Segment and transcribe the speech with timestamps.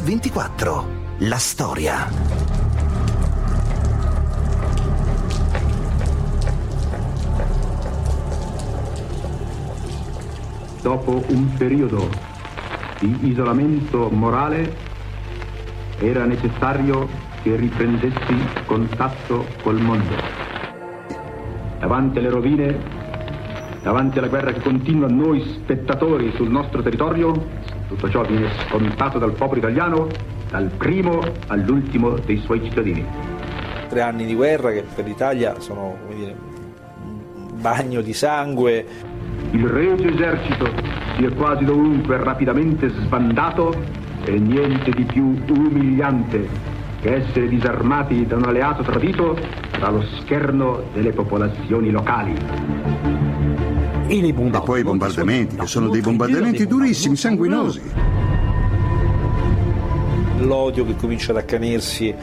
[0.00, 0.84] Mix24.
[1.20, 2.08] La storia.
[10.82, 12.08] Dopo un periodo
[13.00, 14.76] di isolamento morale
[15.98, 17.08] era necessario
[17.42, 18.36] che riprendessi
[18.66, 20.14] contatto col mondo.
[21.78, 22.78] Davanti alle rovine,
[23.82, 27.48] davanti alla guerra che continua, noi spettatori sul nostro territorio,
[27.88, 30.08] tutto ciò viene scontato dal popolo italiano,
[30.50, 33.04] dal primo all'ultimo dei suoi cittadini.
[33.88, 36.34] Tre anni di guerra che per l'Italia sono dire,
[37.04, 38.84] un bagno di sangue.
[39.52, 40.68] Il regio esercito
[41.16, 43.74] si è quasi dovunque rapidamente sbandato
[44.24, 46.48] e niente di più umiliante
[47.00, 49.38] che essere disarmati da un alleato tradito
[49.78, 53.25] dallo scherno delle popolazioni locali.
[54.08, 57.82] E poi i bombardamenti, che sono dei bombardamenti durissimi, sanguinosi.
[60.38, 62.14] L'odio che comincia ad accanirsi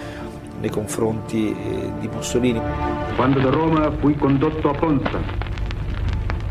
[0.61, 2.61] nei confronti eh, di Mussolini.
[3.17, 5.19] Quando da Roma fui condotto a Ponza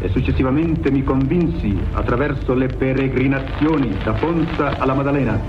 [0.01, 5.41] e successivamente mi convinsi attraverso le peregrinazioni da Ponza alla Maddalena,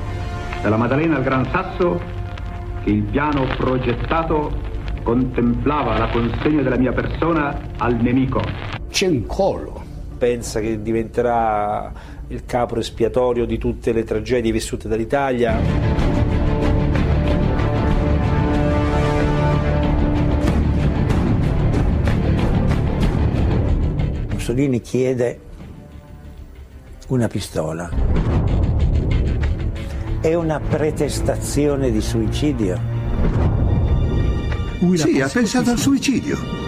[0.62, 2.00] dalla Maddalena al Gran Sasso,
[2.86, 4.50] che il piano progettato
[5.04, 8.42] contemplava la consegna della mia persona al nemico.
[8.94, 9.84] C'è un collo.
[10.20, 11.92] Pensa che diventerà
[12.28, 15.60] il capro espiatorio di tutte le tragedie vissute dall'Italia.
[24.30, 25.40] Mussolini chiede
[27.08, 27.90] una pistola.
[30.22, 32.80] È una pretestazione di suicidio?
[34.94, 36.63] Sì, ha pensato al suicidio.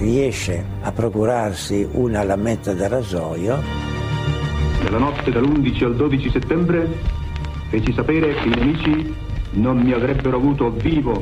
[0.00, 3.62] Riesce a procurarsi una lametta da rasoio.
[4.82, 6.88] Nella notte dall'11 al 12 settembre
[7.68, 9.14] feci sapere che i nemici
[9.50, 11.20] non mi avrebbero avuto vivo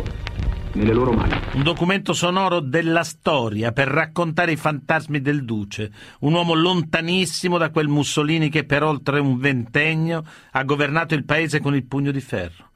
[0.75, 1.35] nelle loro mani.
[1.55, 5.91] Un documento sonoro della storia per raccontare i fantasmi del Duce,
[6.21, 10.23] un uomo lontanissimo da quel Mussolini che per oltre un ventennio
[10.53, 12.68] ha governato il paese con il pugno di ferro.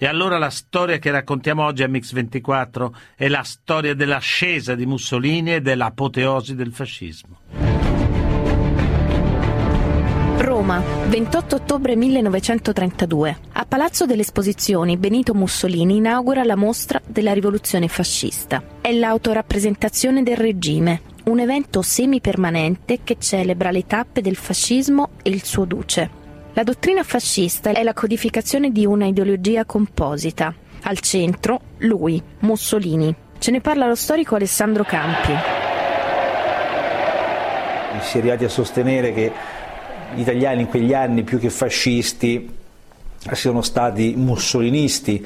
[0.00, 5.54] E allora la storia che raccontiamo oggi a Mix24 è la storia dell'ascesa di Mussolini
[5.54, 7.40] e dell'apoteosi del fascismo.
[10.36, 13.38] Roma, 28 ottobre 1932.
[13.54, 18.62] A Palazzo delle Esposizioni Benito Mussolini inaugura la mostra della rivoluzione fascista.
[18.80, 25.42] È l'autorappresentazione del regime, un evento semipermanente che celebra le tappe del fascismo e il
[25.42, 26.17] suo duce.
[26.58, 30.52] La dottrina fascista è la codificazione di una ideologia composita.
[30.82, 33.14] Al centro, lui, Mussolini.
[33.38, 35.34] Ce ne parla lo storico Alessandro Campi.
[38.00, 39.32] Si è arrivati a sostenere che
[40.16, 42.52] gli italiani in quegli anni più che fascisti
[43.30, 45.24] siano stati mussolinisti.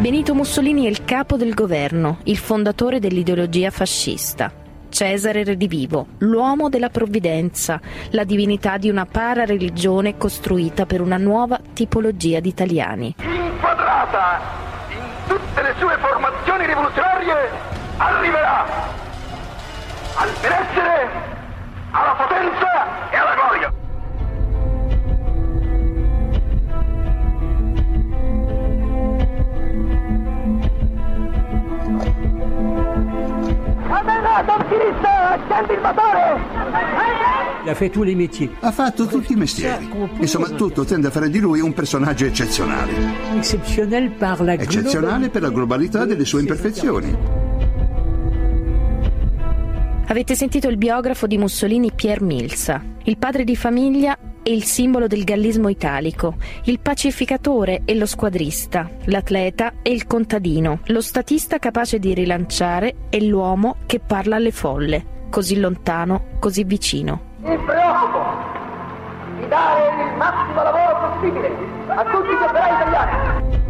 [0.00, 4.61] Benito Mussolini è il capo del governo, il fondatore dell'ideologia fascista.
[4.92, 7.80] Cesare Redivivo, l'uomo della provvidenza,
[8.10, 13.14] la divinità di una para-religione costruita per una nuova tipologia di italiani.
[13.18, 14.40] Inquadrata
[14.90, 17.34] in tutte le sue formazioni rivoluzionarie,
[17.96, 18.66] arriverà
[20.16, 21.08] al benessere,
[21.90, 23.31] alla potenza e alla
[34.40, 35.30] gloria.
[35.32, 36.60] accendi il motore!
[38.60, 39.88] Ha fatto tutti i mestieri.
[40.18, 42.92] E soprattutto tende a fare di lui un personaggio eccezionale.
[43.38, 47.16] Eccezionale per la globalità delle sue imperfezioni.
[50.06, 55.06] Avete sentito il biografo di Mussolini Pier Milsa, il padre di famiglia e il simbolo
[55.06, 61.98] del gallismo italico, il pacificatore e lo squadrista, l'atleta e il contadino, lo statista capace
[61.98, 67.30] di rilanciare e l'uomo che parla alle folle, così lontano, così vicino.
[67.38, 68.20] Mi preoccupo
[69.40, 71.48] di dare il massimo lavoro possibile
[71.88, 73.60] a tutti gli operai italiani.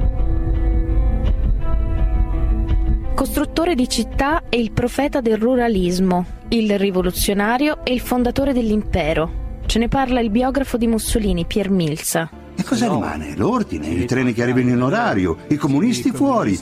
[3.14, 9.41] Costruttore di città e il profeta del ruralismo, il rivoluzionario e il fondatore dell'impero.
[9.72, 12.28] Ce ne parla il biografo di Mussolini, Pier Milsa.
[12.54, 13.34] E cosa rimane?
[13.36, 16.54] L'ordine, i treni che arrivano in orario, i comunisti fuori.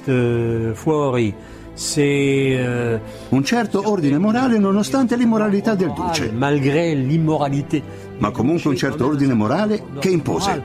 [0.75, 1.35] Fuori.
[1.73, 6.31] Se, Un certo ordine morale nonostante l'immoralità del duce.
[6.31, 6.51] Ma
[8.31, 10.63] comunque un certo ordine morale che impose.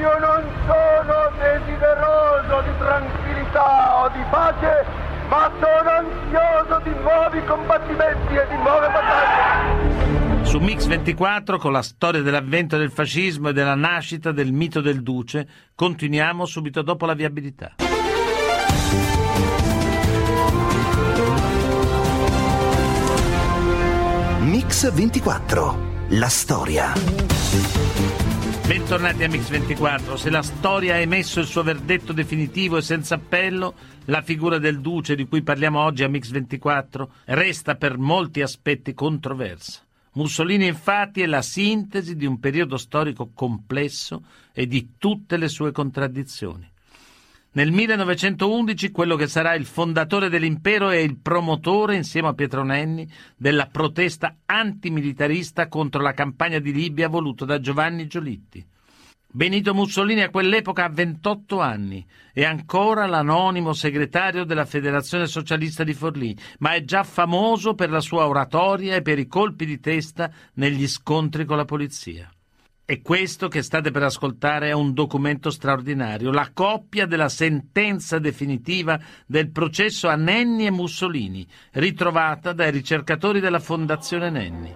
[0.00, 4.84] Io non sono desideroso di tranquillità o di pace,
[5.28, 10.03] ma sono ansioso di nuovi combattimenti e di nuove battaglie.
[10.54, 15.02] Su Mix 24, con la storia dell'avvento del fascismo e della nascita del mito del
[15.02, 17.74] duce, continuiamo subito dopo la viabilità.
[24.42, 25.78] Mix 24,
[26.10, 26.92] la storia.
[28.64, 30.14] Bentornati a Mix24.
[30.14, 33.74] Se la storia ha emesso il suo verdetto definitivo e senza appello,
[34.04, 39.83] la figura del duce di cui parliamo oggi a Mix24 resta per molti aspetti controversa.
[40.14, 45.72] Mussolini infatti è la sintesi di un periodo storico complesso e di tutte le sue
[45.72, 46.70] contraddizioni.
[47.52, 53.08] Nel 1911 quello che sarà il fondatore dell'impero è il promotore, insieme a Pietro Nenni,
[53.36, 58.64] della protesta antimilitarista contro la campagna di Libia voluta da Giovanni Giolitti.
[59.36, 65.92] Benito Mussolini a quell'epoca ha 28 anni, è ancora l'anonimo segretario della Federazione Socialista di
[65.92, 70.30] Forlì, ma è già famoso per la sua oratoria e per i colpi di testa
[70.52, 72.30] negli scontri con la polizia.
[72.84, 79.00] E questo che state per ascoltare è un documento straordinario, la coppia della sentenza definitiva
[79.26, 84.74] del processo a Nenni e Mussolini, ritrovata dai ricercatori della Fondazione Nenni.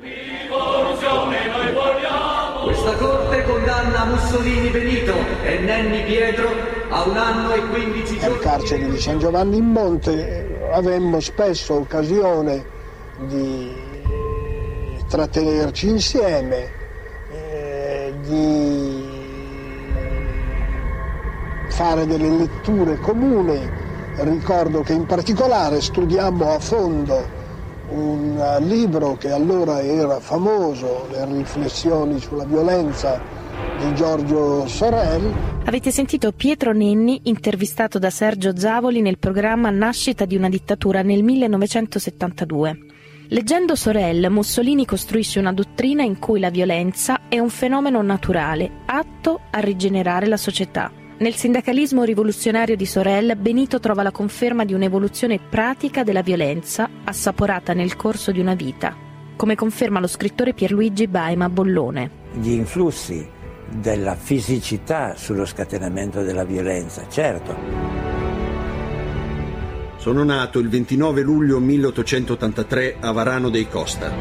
[2.88, 5.12] Questa Corte condanna Mussolini Benito
[5.44, 6.48] e Nenni Pietro
[6.88, 8.34] a un anno e 15 giorni.
[8.34, 12.64] Al carcere di San Giovanni in Monte avemmo spesso occasione
[13.26, 13.70] di
[15.06, 16.70] trattenerci insieme
[18.22, 19.06] di
[21.68, 23.70] fare delle letture comuni.
[24.16, 27.36] Ricordo che in particolare studiammo a fondo
[27.90, 33.20] un libro che allora era famoso, Le riflessioni sulla violenza
[33.78, 35.32] di Giorgio Sorel.
[35.64, 41.22] Avete sentito Pietro Nenni intervistato da Sergio Zavoli nel programma Nascita di una dittatura nel
[41.22, 42.78] 1972.
[43.30, 49.40] Leggendo Sorel, Mussolini costruisce una dottrina in cui la violenza è un fenomeno naturale, atto
[49.50, 50.97] a rigenerare la società.
[51.20, 57.72] Nel sindacalismo rivoluzionario di Sorel, Benito trova la conferma di un'evoluzione pratica della violenza assaporata
[57.72, 58.96] nel corso di una vita,
[59.34, 62.10] come conferma lo scrittore Pierluigi Baima Bollone.
[62.34, 63.26] Gli influssi
[63.68, 67.56] della fisicità sullo scatenamento della violenza, certo.
[69.96, 74.14] Sono nato il 29 luglio 1883 a Varano dei Costa.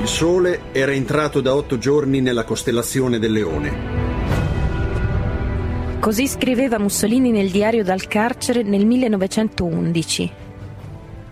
[0.00, 4.13] Il sole era entrato da otto giorni nella costellazione del Leone.
[6.04, 10.30] Così scriveva Mussolini nel diario dal carcere nel 1911.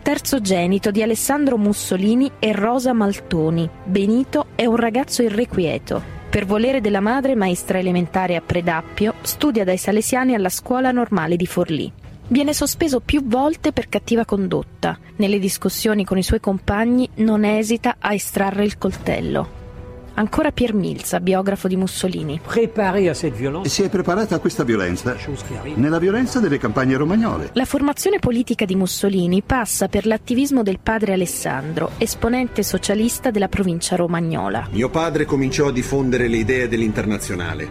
[0.01, 6.03] Terzogenito di Alessandro Mussolini e Rosa Maltoni, Benito è un ragazzo irrequieto.
[6.31, 11.45] Per volere della madre, maestra elementare a Predappio, studia dai salesiani alla scuola normale di
[11.45, 11.93] Forlì.
[12.29, 14.99] Viene sospeso più volte per cattiva condotta.
[15.17, 19.61] Nelle discussioni con i suoi compagni non esita a estrarre il coltello.
[20.15, 22.41] Ancora Pier Milza, biografo di Mussolini.
[23.63, 25.17] Si è preparata a questa violenza
[25.75, 27.51] nella violenza delle campagne romagnole.
[27.55, 33.97] La formazione politica di Mussolini passa per l'attivismo del padre Alessandro, esponente socialista della provincia
[33.97, 34.69] romagnola.
[34.71, 37.69] Mio padre cominciò a diffondere le idee dell'internazionale.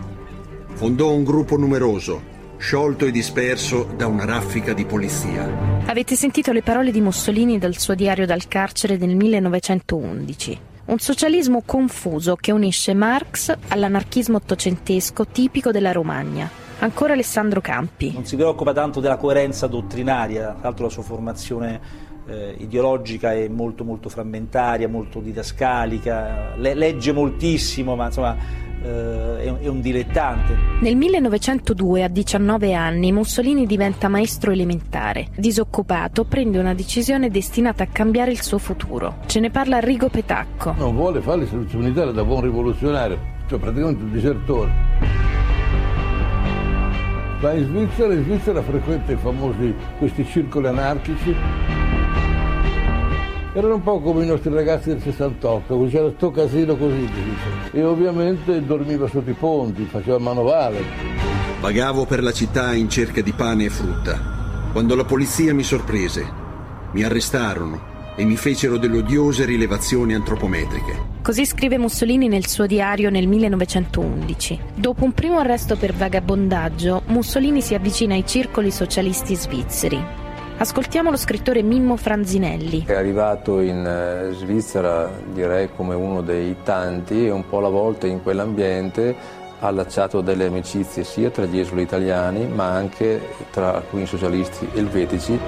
[0.73, 2.21] Fondò un gruppo numeroso,
[2.57, 5.47] sciolto e disperso da una raffica di polizia.
[5.85, 10.69] Avete sentito le parole di Mussolini dal suo diario dal carcere del 1911.
[10.91, 16.49] Un socialismo confuso che unisce Marx all'anarchismo ottocentesco tipico della Romagna.
[16.79, 18.11] Ancora Alessandro Campi.
[18.11, 21.79] Non si preoccupa tanto della coerenza dottrinaria, tra l'altro la sua formazione
[22.31, 28.35] eh, ideologica è molto molto frammentaria, molto didascalica, le, legge moltissimo, ma insomma
[28.83, 30.55] eh, è, un dilettante.
[30.79, 35.27] Nel 1902, a 19 anni, Mussolini diventa maestro elementare.
[35.35, 39.17] Disoccupato, prende una decisione destinata a cambiare il suo futuro.
[39.27, 40.73] Ce ne parla Rigo Petacco.
[40.77, 44.71] Non vuole fare l'istruzione militare da buon rivoluzionario, cioè praticamente un disertore.
[47.39, 51.35] Va in Svizzera, in Svizzera frequenta i famosi questi circoli anarchici
[53.53, 57.09] erano un po' come i nostri ragazzi del 68, c'era sto casino così,
[57.71, 60.79] e ovviamente dormiva sotto i ponti, faceva manovale.
[61.59, 66.25] Vagavo per la città in cerca di pane e frutta, quando la polizia mi sorprese,
[66.93, 71.09] mi arrestarono e mi fecero delle odiose rilevazioni antropometriche.
[71.21, 74.59] Così scrive Mussolini nel suo diario nel 1911.
[74.75, 80.20] Dopo un primo arresto per vagabondaggio, Mussolini si avvicina ai circoli socialisti svizzeri.
[80.61, 82.83] Ascoltiamo lo scrittore Mimmo Franzinelli.
[82.85, 88.05] È arrivato in eh, Svizzera, direi come uno dei tanti, e un po' alla volta
[88.05, 89.15] in quell'ambiente
[89.57, 95.39] ha allacciato delle amicizie sia tra gli esuli italiani ma anche tra alcuni socialisti elvetici.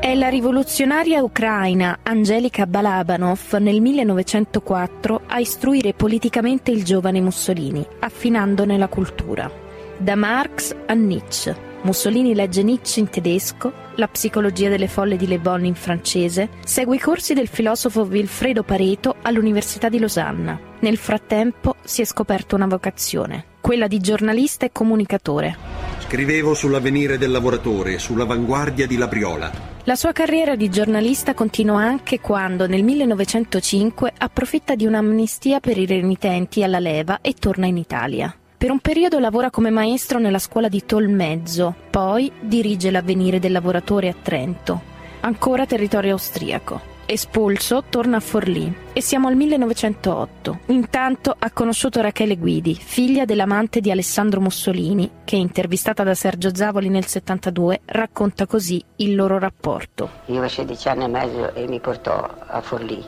[0.00, 8.78] È la rivoluzionaria ucraina Angelika Balabanov nel 1904 a istruire politicamente il giovane Mussolini, affinandone
[8.78, 9.50] la cultura.
[9.98, 11.71] Da Marx a Nietzsche.
[11.82, 16.96] Mussolini legge Nietzsche in tedesco, la psicologia delle folle di Le Bon in francese, segue
[16.96, 20.58] i corsi del filosofo Vilfredo Pareto all'Università di Losanna.
[20.78, 25.56] Nel frattempo si è scoperta una vocazione, quella di giornalista e comunicatore.
[25.98, 29.50] Scrivevo sull'avvenire del lavoratore, sull'avanguardia di Labriola.
[29.84, 35.86] La sua carriera di giornalista continua anche quando nel 1905 approfitta di un'amnistia per i
[35.86, 38.32] renitenti alla leva e torna in Italia.
[38.62, 44.08] Per un periodo lavora come maestro nella scuola di Tolmezzo, poi dirige l'avvenire del lavoratore
[44.08, 44.80] a Trento,
[45.22, 46.80] ancora territorio austriaco.
[47.04, 50.60] Espulso, torna a Forlì e siamo al 1908.
[50.66, 56.88] Intanto ha conosciuto Rachele Guidi, figlia dell'amante di Alessandro Mussolini, che intervistata da Sergio Zavoli
[56.88, 60.08] nel 72 racconta così il loro rapporto.
[60.26, 63.04] Io avevo 16 anni e mezzo e mi portò a Forlì.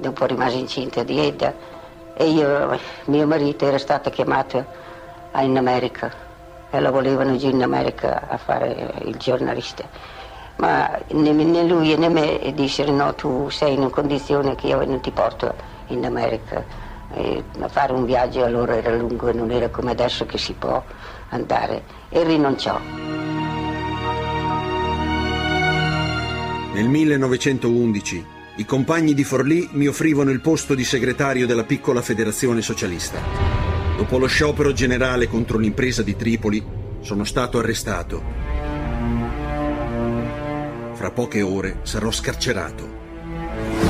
[0.00, 1.80] Dopo rimasi incinta di Edda
[2.14, 4.64] e io, mio marito era stato chiamato
[5.40, 6.12] in America
[6.70, 9.84] e lo volevano giù in America a fare il giornalista
[10.56, 15.10] ma né, lui né me dissero no, tu sei in condizione che io non ti
[15.10, 15.54] porto
[15.88, 16.64] in America.
[17.14, 20.82] E fare un viaggio allora era lungo e non era come adesso che si può
[21.30, 22.78] andare e rinunciò.
[26.72, 32.62] Nel 1911 i compagni di Forlì mi offrivano il posto di segretario della piccola federazione
[32.62, 33.20] socialista.
[33.96, 36.62] Dopo lo sciopero generale contro l'impresa di Tripoli
[37.00, 38.52] sono stato arrestato
[41.02, 43.01] fra poche ore sarò scarcerato.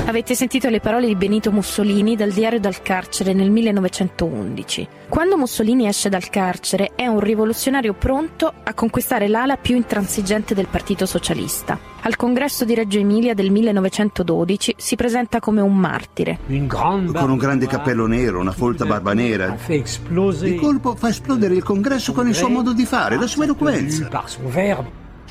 [0.04, 4.88] Avete sentito le parole di Benito Mussolini dal diario dal carcere nel 1911.
[5.08, 10.66] Quando Mussolini esce dal carcere è un rivoluzionario pronto a conquistare l'ala più intransigente del
[10.66, 11.78] Partito Socialista.
[12.02, 16.40] Al congresso di Reggio Emilia del 1912 si presenta come un martire.
[16.66, 19.56] Con un grande cappello nero, una folta barba nera.
[19.66, 24.08] Di colpo fa esplodere il congresso con il suo modo di fare, la sua eloquenza.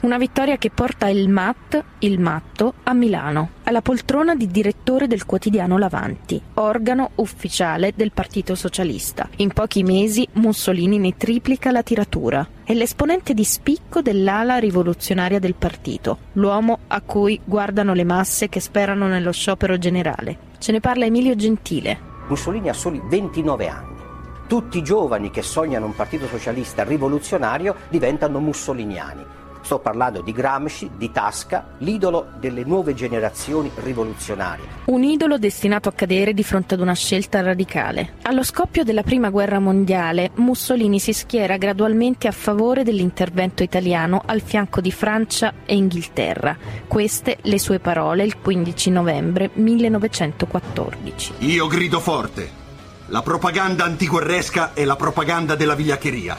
[0.02, 5.28] Una vittoria che porta il MAT, il matto, a Milano, alla poltrona di direttore del
[5.28, 9.30] quotidiano L'Avanti, organo ufficiale del Partito Socialista.
[9.36, 12.48] In pochi mesi Mussolini ne triplica la tiratura.
[12.64, 18.60] È l'esponente di spicco dell'ala rivoluzionaria del partito, l'uomo a cui guardano le masse che
[18.60, 20.36] sperano nello sciopero generale.
[20.58, 22.00] Ce ne parla Emilio Gentile.
[22.28, 24.00] Mussolini ha soli 29 anni.
[24.48, 30.90] Tutti i giovani che sognano un partito socialista rivoluzionario diventano mussoliniani Sto parlando di Gramsci,
[30.98, 34.66] di Tasca, l'idolo delle nuove generazioni rivoluzionarie.
[34.86, 38.16] Un idolo destinato a cadere di fronte ad una scelta radicale.
[38.24, 44.42] Allo scoppio della Prima Guerra Mondiale, Mussolini si schiera gradualmente a favore dell'intervento italiano al
[44.42, 46.58] fianco di Francia e Inghilterra.
[46.88, 51.34] Queste le sue parole il 15 novembre 1914.
[51.40, 52.60] Io grido forte.
[53.08, 56.38] La propaganda antiguerresca è la propaganda della vigliaccheria.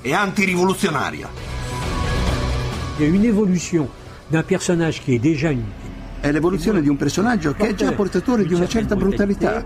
[0.00, 1.57] È antirivoluzionaria.
[2.98, 3.88] Il y a une évolution
[4.32, 5.62] d'un personnage qui est déjà une...
[6.20, 9.64] È l'evoluzione di un personaggio che è già portatore di una certa brutalità,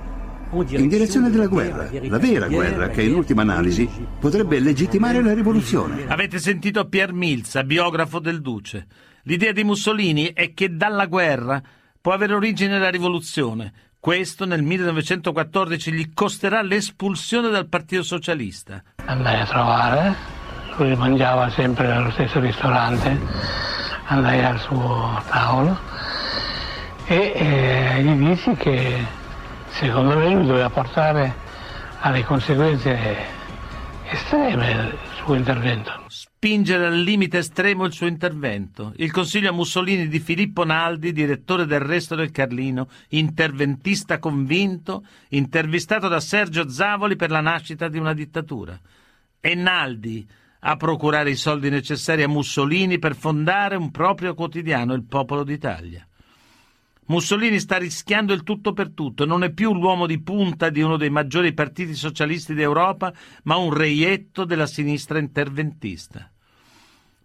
[0.51, 3.89] in direzione della guerra, la vera guerra che in ultima analisi
[4.21, 6.05] potrebbe legittimare la rivoluzione.
[6.09, 8.87] Avete sentito Pier Milza, biografo del Duce.
[9.23, 11.63] L'idea di Mussolini è che dalla guerra
[12.03, 13.73] può avere origine la rivoluzione.
[13.99, 18.83] Questo nel 1914 gli costerà l'espulsione dal Partito Socialista.
[19.07, 20.41] Andai a trovare
[20.77, 23.19] lui mangiava sempre nello stesso ristorante,
[24.07, 25.79] andai al suo tavolo
[27.07, 29.05] e eh, gli dissi che
[29.69, 31.35] secondo me lui doveva portare
[32.01, 33.41] alle conseguenze
[34.11, 36.05] estreme il suo intervento.
[36.09, 38.93] Spingere al limite estremo il suo intervento.
[38.97, 46.09] Il consiglio a Mussolini di Filippo Naldi, direttore del Resto del Carlino, interventista convinto, intervistato
[46.09, 48.79] da Sergio Zavoli per la nascita di una dittatura.
[49.41, 50.27] E Naldi,
[50.65, 56.07] a procurare i soldi necessari a Mussolini per fondare un proprio quotidiano, il Popolo d'Italia.
[57.07, 60.97] Mussolini sta rischiando il tutto per tutto, non è più l'uomo di punta di uno
[60.97, 66.32] dei maggiori partiti socialisti d'Europa, ma un reietto della sinistra interventista.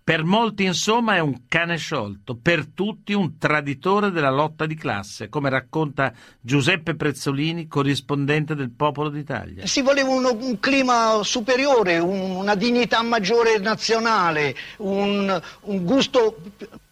[0.07, 5.27] Per molti, insomma, è un cane sciolto, per tutti un traditore della lotta di classe,
[5.27, 9.65] come racconta Giuseppe Prezzolini, corrispondente del Popolo d'Italia.
[9.65, 16.37] Si voleva un, un clima superiore, un, una dignità maggiore nazionale, un, un gusto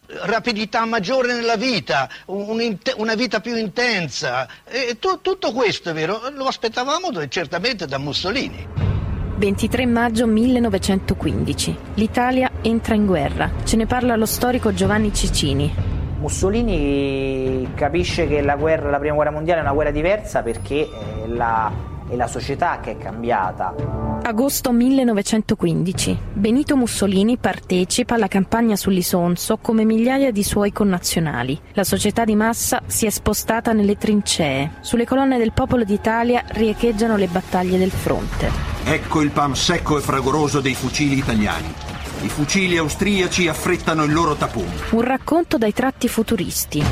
[0.08, 4.46] rapidità maggiore nella vita, un, una vita più intensa.
[4.66, 8.95] E tu, tutto questo, vero, lo aspettavamo certamente da Mussolini.
[9.36, 11.76] 23 maggio 1915.
[11.94, 13.50] L'Italia entra in guerra.
[13.64, 15.72] Ce ne parla lo storico Giovanni Cicini.
[16.18, 21.28] Mussolini capisce che la, guerra, la prima guerra mondiale è una guerra diversa perché eh,
[21.28, 21.70] la,
[22.08, 23.74] è la società che è cambiata.
[24.22, 26.18] Agosto 1915.
[26.32, 31.60] Benito Mussolini partecipa alla campagna sull'Isonzo come migliaia di suoi connazionali.
[31.74, 34.78] La società di massa si è spostata nelle trincee.
[34.80, 38.75] Sulle colonne del popolo d'Italia riecheggiano le battaglie del fronte.
[38.88, 41.74] Ecco il pan secco e fragoroso dei fucili italiani.
[42.20, 44.76] I fucili austriaci affrettano il loro tapone.
[44.90, 46.84] Un racconto dai tratti futuristi.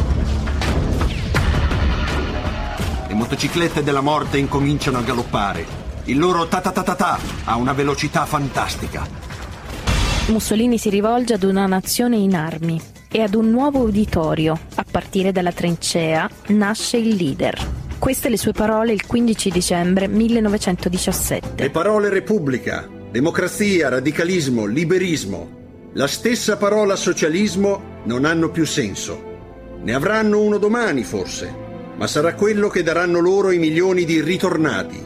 [3.07, 5.65] Le motociclette della morte incominciano a galoppare.
[6.07, 9.07] Il loro ta ta ta ta ta ha una velocità fantastica.
[10.27, 14.59] Mussolini si rivolge ad una nazione in armi e ad un nuovo uditorio.
[14.75, 17.84] A partire dalla trincea nasce il leader.
[18.05, 21.55] Queste le sue parole il 15 dicembre 1917.
[21.57, 29.79] Le parole Repubblica, democrazia, radicalismo, liberismo, la stessa parola socialismo non hanno più senso.
[29.81, 31.51] Ne avranno uno domani forse,
[31.97, 35.03] ma sarà quello che daranno loro i milioni di ritornati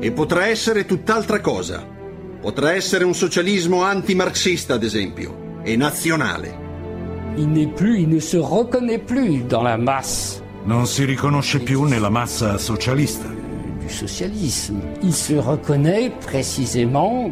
[0.00, 1.86] e potrà essere tutt'altra cosa.
[2.40, 6.64] Potrà essere un socialismo antimarxista, ad esempio, e nazionale.
[7.36, 10.44] Il n'est plus, il ne se reconnaît plus dans la masse.
[10.66, 13.32] Non si riconosce più nella massa socialista.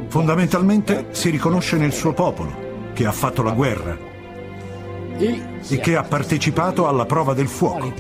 [0.07, 3.99] Fondamentalmente si riconosce nel suo popolo, che ha fatto la guerra
[5.19, 7.93] e, e che ha partecipato alla prova del fuoco.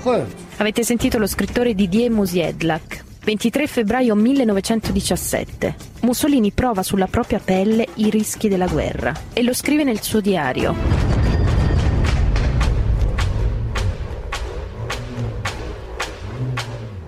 [0.59, 3.03] Avete sentito lo scrittore Didier Musiedlak.
[3.25, 5.75] 23 febbraio 1917.
[6.03, 11.04] Mussolini prova sulla propria pelle i rischi della guerra e lo scrive nel suo diario.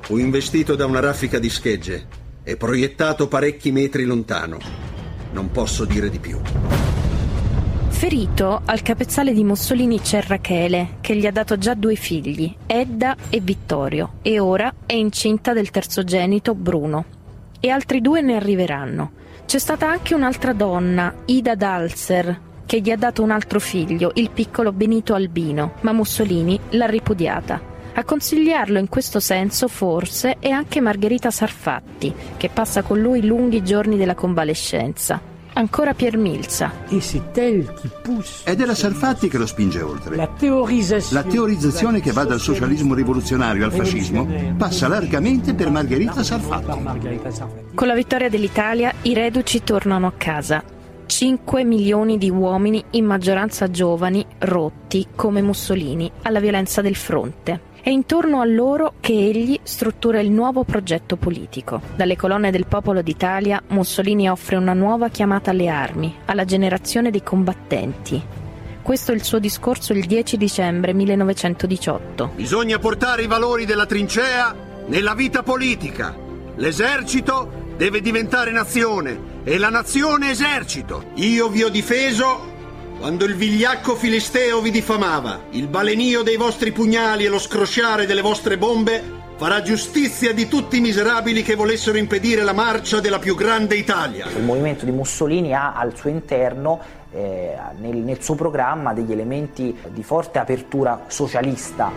[0.07, 2.07] Fu investito da una raffica di schegge
[2.45, 4.59] e proiettato parecchi metri lontano.
[5.33, 6.39] Non posso dire di più.
[7.89, 13.17] Ferito, al capezzale di Mussolini c'è Rachele, che gli ha dato già due figli, Edda
[13.29, 17.05] e Vittorio, e ora è incinta del terzogenito Bruno.
[17.59, 19.11] E altri due ne arriveranno.
[19.45, 24.31] C'è stata anche un'altra donna, Ida Dalzer, che gli ha dato un altro figlio, il
[24.31, 27.75] piccolo Benito Albino, ma Mussolini l'ha ripudiata.
[27.99, 33.27] A consigliarlo in questo senso forse è anche Margherita Sarfatti, che passa con lui i
[33.27, 35.19] lunghi giorni della convalescenza.
[35.55, 36.71] Ancora Pier Milza.
[36.91, 40.15] Ed è la Sarfatti che lo spinge oltre.
[40.15, 44.29] La teorizzazione che va dal socialismo rivoluzionario al fascismo
[44.59, 47.19] passa largamente per Margherita Sarfatti.
[47.73, 50.63] Con la vittoria dell'Italia i reduci tornano a casa.
[51.07, 57.73] 5 milioni di uomini, in maggioranza giovani, rotti come Mussolini, alla violenza del fronte.
[57.87, 61.81] È intorno a loro che egli struttura il nuovo progetto politico.
[61.95, 67.23] Dalle colonne del popolo d'Italia Mussolini offre una nuova chiamata alle armi, alla generazione dei
[67.23, 68.21] combattenti.
[68.83, 72.33] Questo è il suo discorso il 10 dicembre 1918.
[72.35, 74.53] Bisogna portare i valori della trincea
[74.87, 76.13] nella vita politica.
[76.57, 81.05] L'esercito deve diventare nazione e la nazione esercito.
[81.15, 82.55] Io vi ho difeso
[82.99, 88.23] quando il vigliacco filisteo vi diffamava, il balenio dei vostri pugnali e lo scrosciare delle
[88.23, 93.35] vostre bombe farà giustizia di tutti i miserabili che volessero impedire la marcia della più
[93.35, 94.27] grande Italia.
[94.35, 96.81] Il movimento di Mussolini ha al suo interno,
[97.13, 101.93] eh, nel, nel suo programma, degli elementi di forte apertura socialista.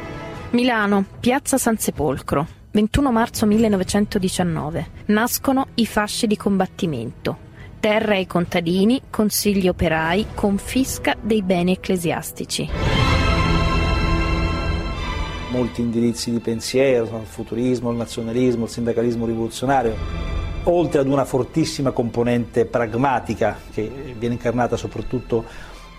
[0.52, 2.46] Milano, Piazza San Sepolcro.
[2.72, 4.88] 21 marzo 1919.
[5.06, 7.48] Nascono i fasci di combattimento
[7.80, 12.70] terra ai contadini, consigli operai, confisca dei beni ecclesiastici.
[15.52, 19.96] Molti indirizzi di pensiero, il futurismo, il nazionalismo, il sindacalismo rivoluzionario,
[20.64, 25.46] oltre ad una fortissima componente pragmatica che viene incarnata soprattutto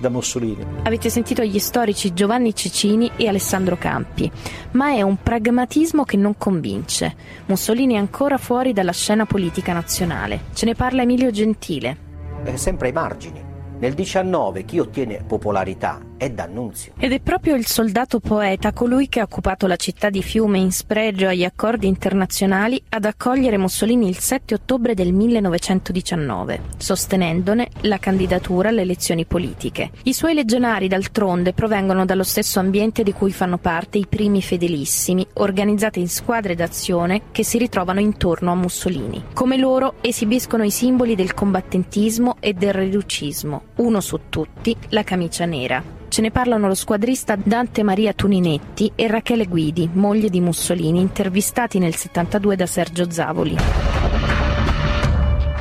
[0.01, 0.65] da Mussolini.
[0.83, 4.31] Avete sentito gli storici Giovanni Cecini e Alessandro Campi,
[4.73, 7.15] ma è un pragmatismo che non convince.
[7.47, 10.47] Mussolini è ancora fuori dalla scena politica nazionale.
[10.55, 12.09] Ce ne parla Emilio Gentile.
[12.43, 13.45] È sempre ai margini.
[13.79, 16.93] Nel 19 chi ottiene popolarità è D'Annunzio.
[16.99, 20.71] Ed è proprio il soldato poeta colui che ha occupato la città di Fiume in
[20.71, 28.69] spregio agli accordi internazionali ad accogliere Mussolini il 7 ottobre del 1919, sostenendone la candidatura
[28.69, 29.93] alle elezioni politiche.
[30.03, 35.27] I suoi legionari, d'altronde, provengono dallo stesso ambiente di cui fanno parte i primi fedelissimi,
[35.35, 39.25] organizzati in squadre d'azione che si ritrovano intorno a Mussolini.
[39.33, 45.47] Come loro esibiscono i simboli del combattentismo e del reducismo, uno su tutti la camicia
[45.47, 45.99] nera.
[46.11, 51.79] Ce ne parlano lo squadrista Dante Maria Tuninetti e Rachele Guidi, moglie di Mussolini, intervistati
[51.79, 53.57] nel 72 da Sergio Zavoli.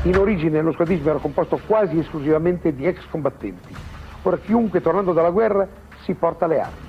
[0.06, 3.76] In origine lo squadrismo era composto quasi esclusivamente di ex combattenti.
[4.24, 5.68] Ora chiunque tornando dalla guerra
[6.04, 6.88] si porta le armi.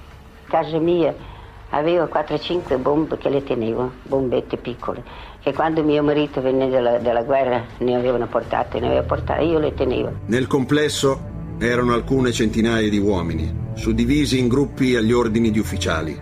[0.48, 1.14] Casa mia
[1.68, 5.04] avevo 4-5 bombe che le tenevo, bombette piccole,
[5.38, 9.58] che quando mio marito venne dalla, dalla guerra ne avevano portate, ne aveva portate, io
[9.58, 10.12] le tenevo.
[10.24, 16.18] Nel complesso erano alcune centinaia di uomini, suddivisi in gruppi agli ordini di ufficiali.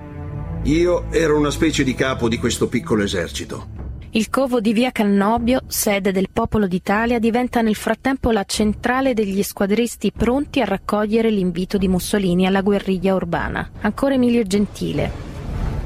[0.64, 3.76] Io ero una specie di capo di questo piccolo esercito.
[4.10, 9.42] Il covo di via Cannobio, sede del Popolo d'Italia, diventa nel frattempo la centrale degli
[9.42, 13.70] squadristi pronti a raccogliere l'invito di Mussolini alla guerriglia urbana.
[13.82, 15.26] Ancora Emilio Gentile.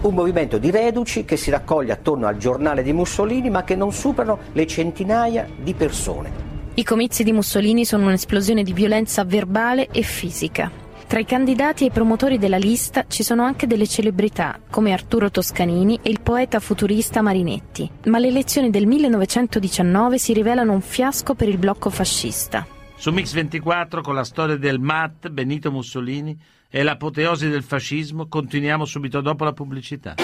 [0.02, 3.92] Un movimento di reduci che si raccoglie attorno al giornale di Mussolini ma che non
[3.92, 6.41] superano le centinaia di persone.
[6.74, 10.70] I comizi di Mussolini sono un'esplosione di violenza verbale e fisica.
[11.06, 15.30] Tra i candidati e i promotori della lista ci sono anche delle celebrità, come Arturo
[15.30, 17.90] Toscanini e il poeta futurista Marinetti.
[18.06, 22.66] Ma le elezioni del 1919 si rivelano un fiasco per il blocco fascista.
[22.96, 28.86] Su Mix 24 con la storia del MAT, Benito Mussolini e l'apoteosi del fascismo continuiamo
[28.86, 30.14] subito dopo la pubblicità.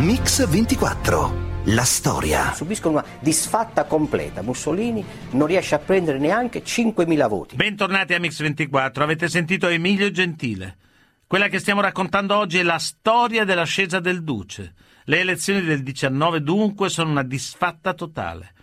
[0.00, 2.54] Mix 24 la storia.
[2.54, 4.40] Subiscono una disfatta completa.
[4.40, 7.56] Mussolini non riesce a prendere neanche 5.000 voti.
[7.56, 9.02] Bentornati a Mix24.
[9.02, 10.78] Avete sentito Emilio Gentile.
[11.26, 14.72] Quella che stiamo raccontando oggi è la storia dell'ascesa del Duce.
[15.04, 18.54] Le elezioni del 19 dunque sono una disfatta totale.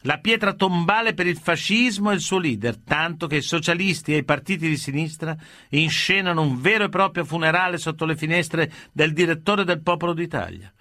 [0.00, 4.18] La pietra tombale per il fascismo e il suo leader, tanto che i socialisti e
[4.18, 5.36] i partiti di sinistra
[5.70, 10.72] inscenano un vero e proprio funerale sotto le finestre del direttore del Popolo d'Italia.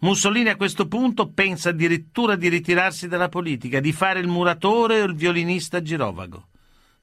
[0.00, 5.04] Mussolini a questo punto pensa addirittura di ritirarsi dalla politica, di fare il muratore o
[5.04, 6.48] il violinista girovago.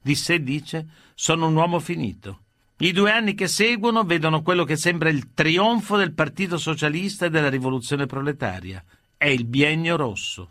[0.00, 2.40] Di sé dice: Sono un uomo finito.
[2.78, 7.30] I due anni che seguono vedono quello che sembra il trionfo del Partito Socialista e
[7.30, 8.82] della rivoluzione proletaria.
[9.16, 10.50] È il biennio rosso.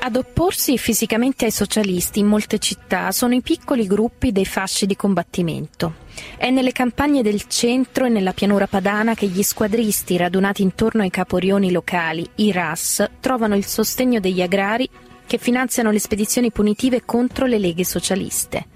[0.00, 4.96] Ad opporsi fisicamente ai socialisti in molte città sono i piccoli gruppi dei fasci di
[4.96, 6.03] combattimento.
[6.36, 11.10] È nelle campagne del centro e nella pianura padana che gli squadristi radunati intorno ai
[11.10, 14.88] caporioni locali, i RAS, trovano il sostegno degli agrari
[15.26, 18.66] che finanziano le spedizioni punitive contro le leghe socialiste.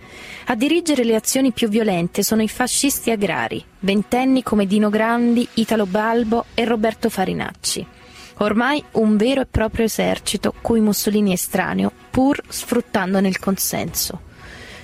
[0.47, 5.87] A dirigere le azioni più violente sono i fascisti agrari, ventenni come Dino Grandi, Italo
[5.87, 7.87] Balbo e Roberto Farinacci.
[8.39, 14.21] Ormai un vero e proprio esercito cui Mussolini è estraneo, pur sfruttandone il consenso.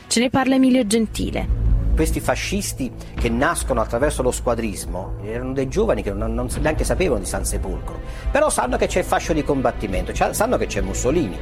[0.06, 1.73] Ce ne parla Emilio Gentile.
[1.94, 7.20] Questi fascisti che nascono attraverso lo squadrismo erano dei giovani che non, non neanche sapevano
[7.20, 11.38] di San Sepolcro, però sanno che c'è il fascio di combattimento, sanno che c'è Mussolini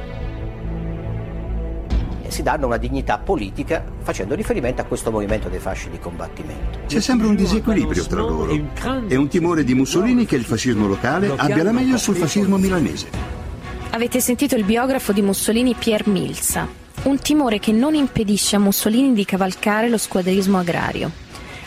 [2.33, 6.79] si danno una dignità politica facendo riferimento a questo movimento dei fasci di combattimento.
[6.87, 11.31] C'è sempre un disequilibrio tra loro e un timore di Mussolini che il fascismo locale
[11.35, 13.07] abbia la meglio sul fascismo milanese.
[13.91, 16.67] Avete sentito il biografo di Mussolini Pier Milza,
[17.03, 21.11] un timore che non impedisce a Mussolini di cavalcare lo squadrismo agrario.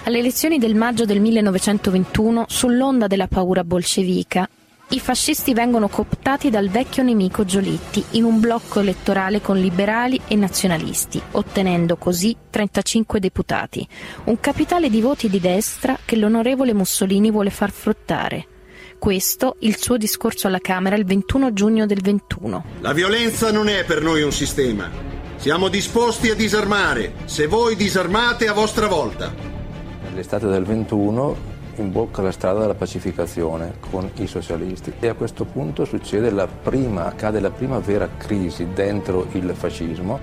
[0.05, 4.49] Alle elezioni del maggio del 1921, sull'onda della paura bolscevica,
[4.91, 10.37] i fascisti vengono cooptati dal vecchio nemico Giolitti in un blocco elettorale con liberali e
[10.37, 13.87] nazionalisti, ottenendo così 35 deputati,
[14.25, 18.47] un capitale di voti di destra che l'onorevole Mussolini vuole far fruttare.
[18.99, 22.65] Questo il suo discorso alla Camera il 21 giugno del 21.
[22.81, 25.26] La violenza non è per noi un sistema.
[25.39, 29.33] Siamo disposti a disarmare, se voi disarmate a vostra volta.
[30.03, 31.37] Nell'estate del 21
[31.77, 37.07] imbocca la strada della pacificazione con i socialisti e a questo punto succede la prima,
[37.07, 40.19] accade la prima vera crisi dentro il fascismo.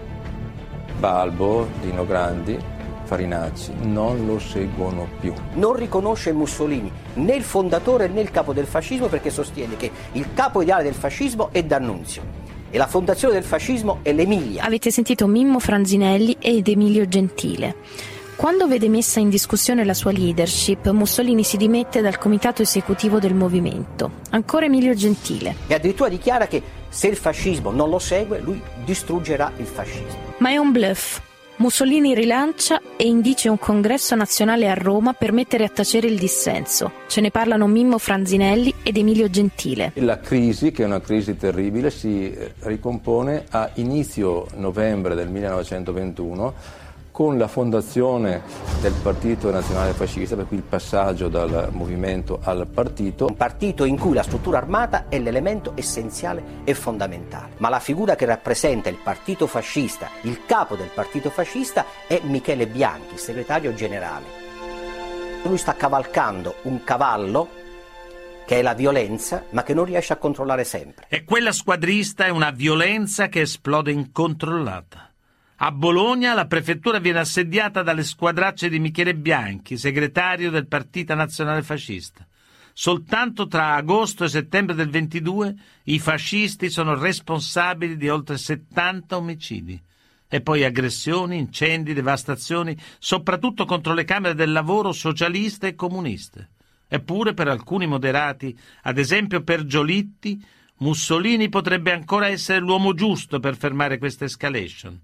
[0.98, 2.58] Balbo, Dino Grandi,
[3.04, 5.34] Farinacci non lo seguono più.
[5.54, 10.34] Non riconosce Mussolini né il fondatore né il capo del fascismo perché sostiene che il
[10.34, 12.43] capo ideale del fascismo è D'Annunzio
[12.74, 14.64] e la fondazione del fascismo è l'Emilia.
[14.64, 17.76] Avete sentito Mimmo Franzinelli ed Emilio Gentile.
[18.36, 23.36] Quando vede messa in discussione la sua leadership, Mussolini si dimette dal comitato esecutivo del
[23.36, 24.22] movimento.
[24.32, 25.56] Ancora Emilio Gentile.
[25.68, 30.34] E addirittura dichiara che se il fascismo non lo segue, lui distruggerà il fascismo.
[30.40, 31.22] Ma è un bluff.
[31.58, 36.92] Mussolini rilancia e indice un congresso nazionale a Roma per mettere a tacere il dissenso.
[37.08, 39.92] Ce ne parlano Mimmo Franzinelli ed Emilio Gentile.
[39.96, 46.82] La crisi, che è una crisi terribile, si ricompone a inizio novembre del 1921
[47.14, 48.42] con la fondazione
[48.82, 53.28] del Partito Nazionale Fascista, per cui il passaggio dal movimento al partito.
[53.28, 58.16] Un partito in cui la struttura armata è l'elemento essenziale e fondamentale, ma la figura
[58.16, 64.26] che rappresenta il partito fascista, il capo del partito fascista, è Michele Bianchi, segretario generale.
[65.44, 67.48] Lui sta cavalcando un cavallo
[68.48, 71.06] che è la violenza, ma che non riesce a controllare sempre.
[71.10, 75.13] E quella squadrista è una violenza che esplode incontrollata.
[75.66, 81.64] A Bologna la prefettura viene assediata dalle squadracce di Michele Bianchi, segretario del Partito Nazionale
[81.64, 82.28] Fascista.
[82.74, 89.82] Soltanto tra agosto e settembre del 22 i fascisti sono responsabili di oltre 70 omicidi.
[90.28, 96.50] E poi aggressioni, incendi, devastazioni, soprattutto contro le Camere del Lavoro socialiste e comuniste.
[96.90, 100.44] Eppure per alcuni moderati, ad esempio per Giolitti,
[100.80, 105.00] Mussolini potrebbe ancora essere l'uomo giusto per fermare questa escalation.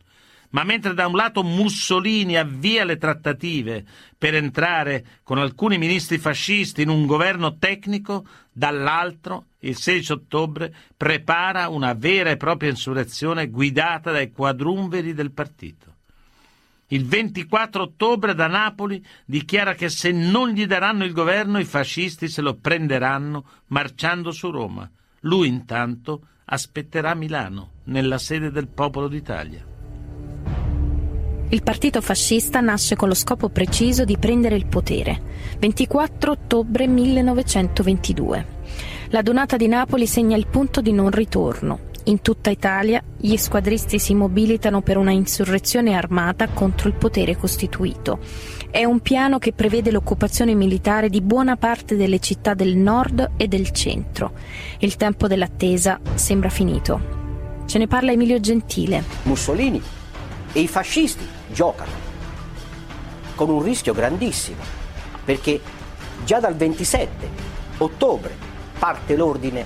[0.52, 3.86] Ma mentre da un lato Mussolini avvia le trattative
[4.18, 11.70] per entrare con alcuni ministri fascisti in un governo tecnico, dall'altro, il 16 ottobre, prepara
[11.70, 15.96] una vera e propria insurrezione guidata dai quadrumveri del partito.
[16.92, 22.28] Il 24 ottobre da Napoli dichiara che se non gli daranno il governo i fascisti
[22.28, 24.90] se lo prenderanno marciando su Roma.
[25.22, 29.79] Lui intanto aspetterà Milano, nella sede del Popolo d'Italia.
[31.52, 35.20] Il partito fascista nasce con lo scopo preciso di prendere il potere.
[35.58, 38.46] 24 ottobre 1922.
[39.10, 41.88] La donata di Napoli segna il punto di non ritorno.
[42.04, 48.20] In tutta Italia gli squadristi si mobilitano per una insurrezione armata contro il potere costituito.
[48.70, 53.48] È un piano che prevede l'occupazione militare di buona parte delle città del nord e
[53.48, 54.34] del centro.
[54.78, 57.18] Il tempo dell'attesa sembra finito.
[57.66, 59.04] Ce ne parla Emilio Gentile.
[59.24, 59.82] Mussolini
[60.54, 61.92] e i fascisti giocano
[63.36, 64.62] con un rischio grandissimo
[65.24, 65.62] perché
[66.24, 67.30] già dal 27
[67.78, 68.36] ottobre
[68.78, 69.66] parte l'ordine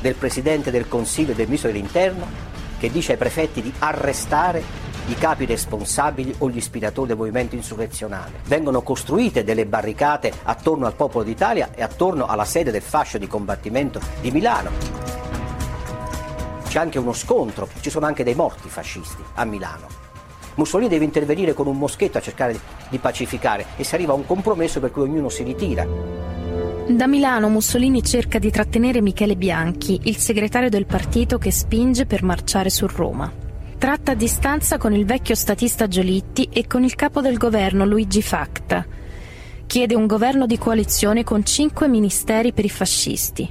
[0.00, 2.26] del Presidente del Consiglio e del Ministro dell'Interno
[2.78, 8.40] che dice ai prefetti di arrestare i capi responsabili o gli ispiratori del movimento insurrezionale.
[8.44, 13.26] Vengono costruite delle barricate attorno al popolo d'Italia e attorno alla sede del fascio di
[13.26, 14.70] combattimento di Milano.
[16.66, 20.03] C'è anche uno scontro, ci sono anche dei morti fascisti a Milano.
[20.54, 24.26] Mussolini deve intervenire con un moschetto a cercare di pacificare e si arriva a un
[24.26, 25.86] compromesso per cui ognuno si ritira.
[26.86, 32.22] Da Milano Mussolini cerca di trattenere Michele Bianchi, il segretario del partito che spinge per
[32.22, 33.32] marciare su Roma.
[33.78, 38.22] Tratta a distanza con il vecchio statista Giolitti e con il capo del governo Luigi
[38.22, 38.84] Facta.
[39.66, 43.50] Chiede un governo di coalizione con cinque ministeri per i fascisti.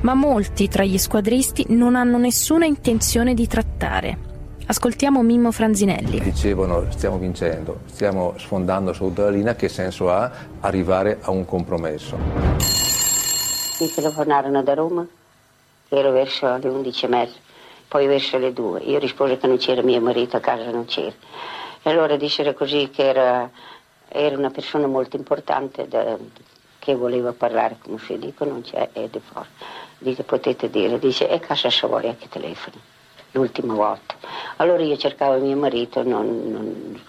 [0.00, 4.29] Ma molti tra gli squadristi non hanno nessuna intenzione di trattare.
[4.70, 6.20] Ascoltiamo Mimmo Franzinelli.
[6.20, 10.30] Dicevano stiamo vincendo, stiamo sfondando sotto la linea, che senso ha
[10.60, 12.16] arrivare a un compromesso?
[13.80, 15.04] Mi telefonarono da Roma,
[15.88, 17.38] ero verso le 11 e mezza,
[17.88, 18.82] poi verso le 2.
[18.82, 21.16] Io risposi che non c'era mio marito, a casa non c'era.
[21.82, 23.50] E allora dissero così che era,
[24.06, 26.16] era una persona molto importante da,
[26.78, 29.48] che voleva parlare, come si dice, non c'è, è di fuori.
[29.98, 32.80] Dice, potete dire, dice, è casa Savoia che telefoni
[33.32, 34.14] l'ultima volta.
[34.56, 37.00] Allora io cercavo mio marito, non, non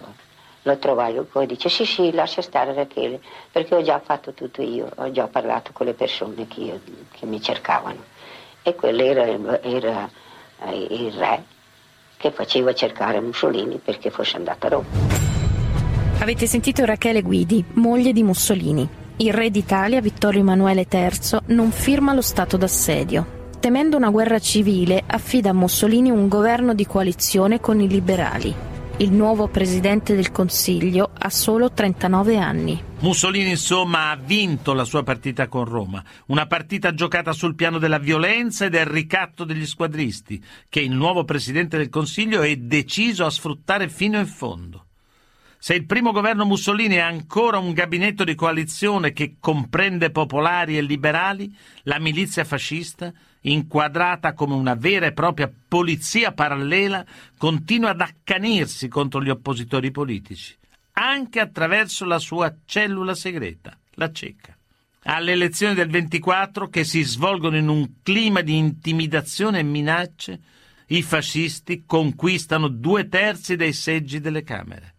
[0.63, 3.19] lo trovai, poi dice sì sì lascia stare Rachele,
[3.51, 6.79] perché ho già fatto tutto io, ho già parlato con le persone che, io,
[7.11, 8.03] che mi cercavano.
[8.61, 10.09] E quello era, era
[10.65, 11.43] eh, il re
[12.17, 14.87] che faceva cercare Mussolini perché fosse andato a Roma.
[16.19, 18.87] Avete sentito Rachele Guidi, moglie di Mussolini.
[19.17, 25.03] Il re d'Italia, Vittorio Emanuele III, non firma lo stato d'assedio temendo una guerra civile,
[25.05, 28.51] affida a Mussolini un governo di coalizione con i liberali.
[28.97, 32.83] Il nuovo presidente del Consiglio ha solo 39 anni.
[33.01, 37.99] Mussolini insomma ha vinto la sua partita con Roma, una partita giocata sul piano della
[37.99, 43.29] violenza e del ricatto degli squadristi, che il nuovo presidente del Consiglio è deciso a
[43.29, 44.87] sfruttare fino in fondo.
[45.59, 50.81] Se il primo governo Mussolini è ancora un gabinetto di coalizione che comprende popolari e
[50.81, 57.05] liberali, la milizia fascista inquadrata come una vera e propria polizia parallela,
[57.37, 60.55] continua ad accanirsi contro gli oppositori politici,
[60.93, 64.55] anche attraverso la sua cellula segreta, la cieca.
[65.03, 70.39] Alle elezioni del 24, che si svolgono in un clima di intimidazione e minacce,
[70.87, 74.95] i fascisti conquistano due terzi dei seggi delle Camere.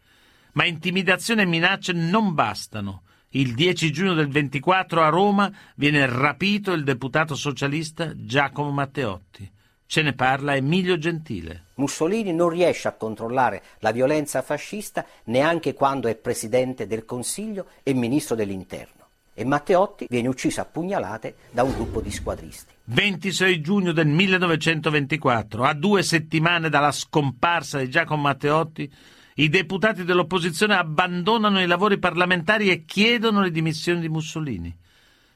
[0.54, 3.02] Ma intimidazione e minacce non bastano
[3.34, 9.50] il 10 giugno del 24 a Roma viene rapito il deputato socialista Giacomo Matteotti.
[9.86, 11.64] Ce ne parla Emilio Gentile.
[11.74, 17.94] Mussolini non riesce a controllare la violenza fascista neanche quando è presidente del Consiglio e
[17.94, 19.00] ministro dell'Interno.
[19.34, 22.72] E Matteotti viene ucciso a pugnalate da un gruppo di squadristi.
[22.84, 28.92] 26 giugno del 1924, a due settimane dalla scomparsa di Giacomo Matteotti,
[29.34, 34.74] I deputati dell'opposizione abbandonano i lavori parlamentari e chiedono le dimissioni di Mussolini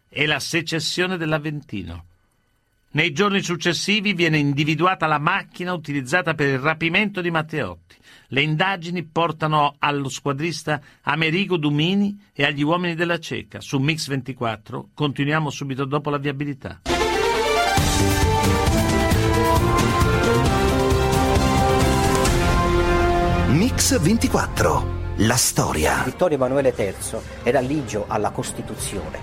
[0.09, 2.05] e la secessione dell'Aventino.
[2.91, 7.97] Nei giorni successivi viene individuata la macchina utilizzata per il rapimento di Matteotti.
[8.29, 13.61] Le indagini portano allo squadrista Amerigo Dumini e agli uomini della Ceca.
[13.61, 16.81] Su Mix 24 continuiamo subito dopo la viabilità.
[23.57, 25.15] Mix 24.
[25.21, 26.03] La storia.
[26.05, 29.19] Vittorio Emanuele III era ligio alla Costituzione.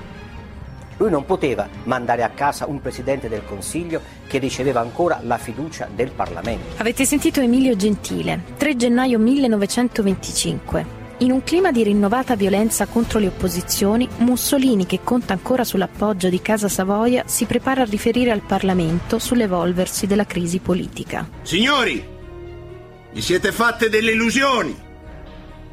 [0.97, 5.87] Lui non poteva mandare a casa un Presidente del Consiglio che riceveva ancora la fiducia
[5.93, 6.81] del Parlamento.
[6.81, 11.01] Avete sentito Emilio Gentile, 3 gennaio 1925.
[11.19, 16.41] In un clima di rinnovata violenza contro le opposizioni, Mussolini, che conta ancora sull'appoggio di
[16.41, 21.29] Casa Savoia, si prepara a riferire al Parlamento sull'evolversi della crisi politica.
[21.43, 22.12] Signori,
[23.13, 24.75] vi siete fatte delle illusioni.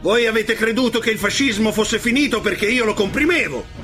[0.03, 3.79] Voi avete creduto che il fascismo fosse finito perché io lo comprimevo.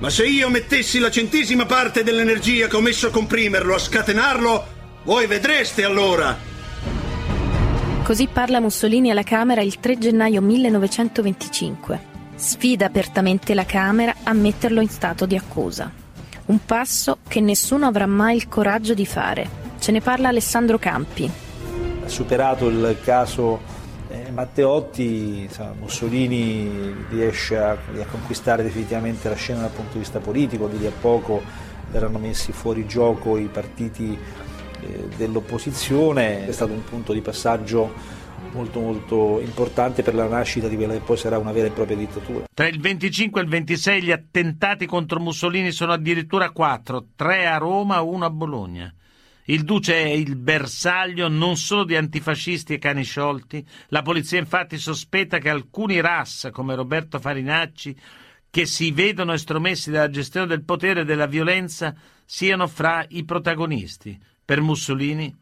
[0.00, 4.66] Ma se io mettessi la centesima parte dell'energia che ho messo a comprimerlo, a scatenarlo,
[5.04, 6.36] voi vedreste allora.
[8.02, 12.16] Così parla Mussolini alla Camera il 3 gennaio 1925.
[12.36, 15.90] Sfida apertamente la Camera a metterlo in stato di accusa.
[16.46, 19.66] Un passo che nessuno avrà mai il coraggio di fare.
[19.80, 21.30] Ce ne parla Alessandro Campi,
[22.08, 23.60] superato il caso
[24.08, 30.18] eh, Matteotti, insomma, Mussolini riesce a, a, conquistare definitivamente la scena dal punto di vista
[30.18, 31.42] politico, di lì a poco
[31.90, 34.16] verranno messi fuori gioco i partiti
[34.80, 38.16] eh, dell'opposizione, è stato un punto di passaggio
[38.52, 41.96] molto molto importante per la nascita di quella che poi sarà una vera e propria
[41.96, 42.44] dittatura.
[42.52, 47.58] Tra il 25 e il 26 gli attentati contro Mussolini sono addirittura quattro, tre a
[47.58, 48.92] Roma, uno a Bologna.
[49.50, 53.66] Il Duce è il bersaglio non solo di antifascisti e cani sciolti.
[53.88, 57.96] La polizia infatti sospetta che alcuni RAS, come Roberto Farinacci,
[58.50, 61.94] che si vedono estromessi dalla gestione del potere e della violenza,
[62.26, 64.20] siano fra i protagonisti.
[64.44, 65.34] Per Mussolini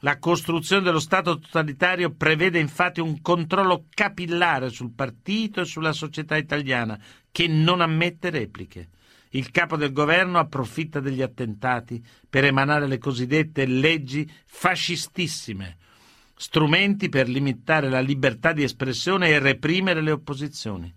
[0.00, 6.36] la costruzione dello Stato totalitario prevede infatti un controllo capillare sul partito e sulla società
[6.36, 6.98] italiana,
[7.30, 8.88] che non ammette repliche
[9.30, 15.76] il capo del governo approfitta degli attentati per emanare le cosiddette leggi fascistissime,
[16.34, 20.92] strumenti per limitare la libertà di espressione e reprimere le opposizioni.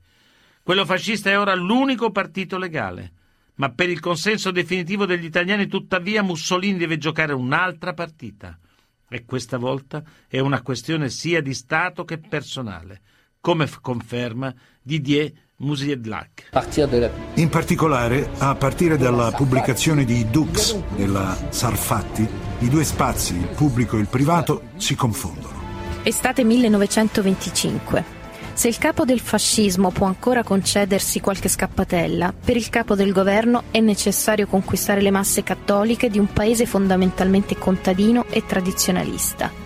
[0.63, 3.11] Quello fascista è ora l'unico partito legale,
[3.55, 8.57] ma per il consenso definitivo degli italiani tuttavia Mussolini deve giocare un'altra partita.
[9.09, 13.01] E questa volta è una questione sia di Stato che personale,
[13.39, 15.31] come conferma Didier.
[17.35, 22.27] In particolare, a partire dalla pubblicazione di Dux della Sarfatti,
[22.59, 25.61] i due spazi, il pubblico e il privato, si confondono.
[26.03, 28.21] Estate 1925.
[28.53, 33.63] Se il capo del fascismo può ancora concedersi qualche scappatella, per il capo del governo
[33.71, 39.62] è necessario conquistare le masse cattoliche di un paese fondamentalmente contadino e tradizionalista.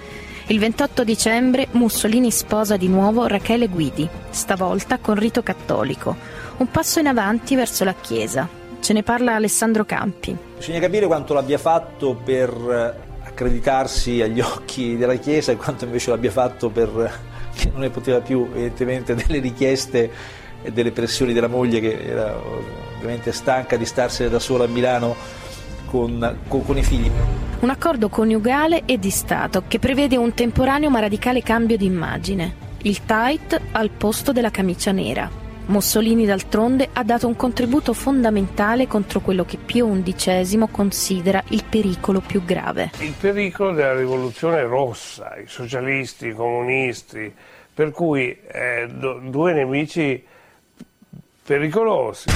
[0.50, 6.16] Il 28 dicembre Mussolini sposa di nuovo Rachele Guidi, stavolta con rito cattolico.
[6.60, 8.48] Un passo in avanti verso la Chiesa.
[8.80, 10.38] Ce ne parla Alessandro Campi.
[10.56, 16.32] Bisogna capire quanto l'abbia fatto per accreditarsi agli occhi della Chiesa e quanto invece l'abbia
[16.32, 17.20] fatto per
[17.54, 20.10] che non ne poteva più evidentemente delle richieste
[20.62, 22.34] e delle pressioni della moglie che era
[22.96, 25.14] ovviamente stanca di starsene da sola a Milano
[25.88, 27.10] con, con, con i figli.
[27.60, 32.66] Un accordo coniugale e di Stato che prevede un temporaneo ma radicale cambio di immagine.
[32.84, 35.46] Il tight al posto della camicia nera.
[35.68, 42.22] Mussolini d'altronde ha dato un contributo fondamentale contro quello che Pio XI considera il pericolo
[42.22, 42.92] più grave.
[43.00, 47.34] Il pericolo della rivoluzione rossa, i socialisti, i comunisti,
[47.74, 50.24] per cui eh, due nemici
[51.44, 52.30] pericolosi.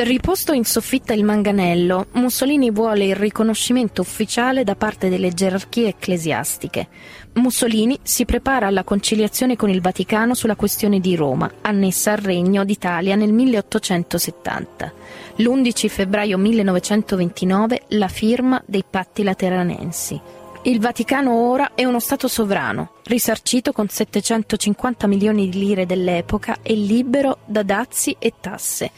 [0.00, 6.86] Riposto in soffitta il manganello, Mussolini vuole il riconoscimento ufficiale da parte delle gerarchie ecclesiastiche.
[7.32, 12.64] Mussolini si prepara alla conciliazione con il Vaticano sulla questione di Roma, annessa al Regno
[12.64, 14.92] d'Italia nel 1870.
[15.38, 20.20] L'11 febbraio 1929 la firma dei patti lateranensi.
[20.62, 26.74] Il Vaticano ora è uno Stato sovrano, risarcito con 750 milioni di lire dell'epoca e
[26.74, 28.92] libero da dazi e tasse.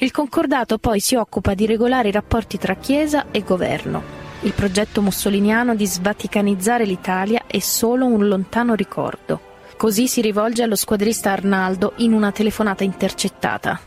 [0.00, 4.00] Il concordato poi si occupa di regolare i rapporti tra Chiesa e governo.
[4.42, 9.40] Il progetto mussoliniano di svaticanizzare l'Italia è solo un lontano ricordo.
[9.76, 13.80] Così si rivolge allo squadrista Arnaldo in una telefonata intercettata.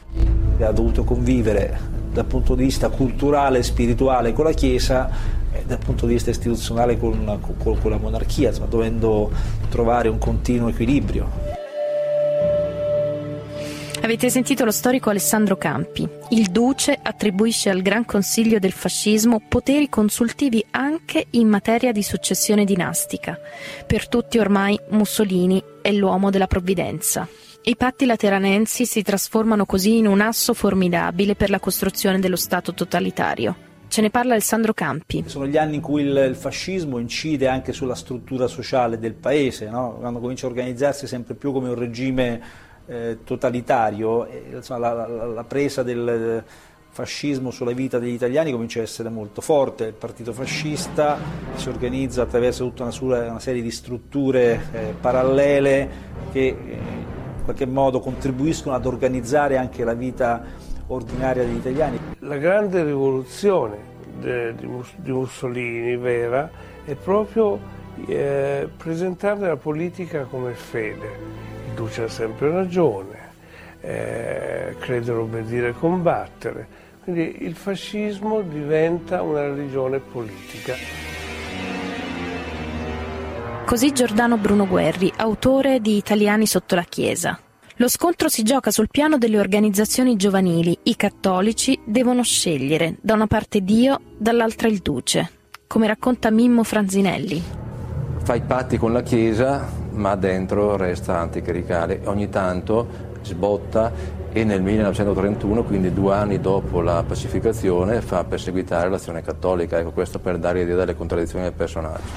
[0.59, 1.80] Ha dovuto convivere
[2.12, 5.09] dal punto di vista culturale e spirituale con la Chiesa
[5.66, 9.32] dal punto di vista istituzionale con, con, con la monarchia, dovendo
[9.70, 11.61] trovare un continuo equilibrio.
[14.04, 16.10] Avete sentito lo storico Alessandro Campi.
[16.30, 22.66] Il Duce attribuisce al Gran Consiglio del fascismo poteri consultivi anche in materia di successione
[22.66, 23.39] dinastica.
[23.86, 27.28] Per tutti ormai Mussolini è l'uomo della provvidenza.
[27.62, 32.74] I patti lateranensi si trasformano così in un asso formidabile per la costruzione dello Stato
[32.74, 33.56] totalitario.
[33.88, 35.26] Ce ne parla Alessandro Campi.
[35.28, 39.70] Sono gli anni in cui il, il fascismo incide anche sulla struttura sociale del paese,
[39.70, 39.97] no?
[39.99, 45.26] quando comincia a organizzarsi sempre più come un regime eh, totalitario, eh, insomma, la, la,
[45.26, 46.44] la, presa del
[46.89, 49.86] fascismo sulla vita degli italiani comincia a essere molto forte.
[49.86, 51.18] Il partito fascista
[51.56, 55.89] si organizza attraverso tutta una, una serie di strutture eh, parallele
[56.34, 56.54] che eh,
[57.38, 60.44] in qualche modo contribuiscono ad organizzare anche la vita
[60.88, 61.98] ordinaria degli italiani.
[62.20, 63.78] La grande rivoluzione
[64.20, 64.68] de, di,
[64.98, 66.52] di Mussolini vera
[66.84, 67.58] è proprio
[68.06, 71.51] eh, presentare la politica come fede
[71.82, 73.18] Duce ha sempre ragione,
[73.82, 76.68] eh, credere, obbedire, e combattere.
[77.04, 80.76] Quindi il fascismo diventa una religione politica.
[83.66, 87.40] Così Giordano Bruno Guerri, autore di Italiani sotto la Chiesa.
[87.78, 90.78] Lo scontro si gioca sul piano delle organizzazioni giovanili.
[90.84, 95.32] I cattolici devono scegliere, da una parte Dio, dall'altra il Duce,
[95.66, 97.71] come racconta Mimmo Franzinelli.
[98.32, 102.00] Fai patti con la Chiesa, ma dentro resta anticlericale.
[102.06, 102.88] Ogni tanto
[103.24, 103.92] sbotta
[104.32, 109.80] e nel 1931, quindi due anni dopo la pacificazione, fa perseguitare l'azione cattolica.
[109.80, 112.08] Ecco questo per dare idea delle contraddizioni del personaggio.